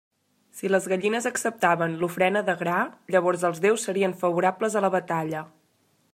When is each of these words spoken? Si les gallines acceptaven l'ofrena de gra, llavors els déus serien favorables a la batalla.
Si 0.59 0.69
les 0.71 0.85
gallines 0.93 1.27
acceptaven 1.31 1.93
l'ofrena 2.03 2.43
de 2.49 2.57
gra, 2.63 2.79
llavors 3.17 3.47
els 3.51 3.63
déus 3.67 3.87
serien 3.91 4.19
favorables 4.25 4.79
a 4.81 4.87
la 4.89 4.95
batalla. 4.99 5.45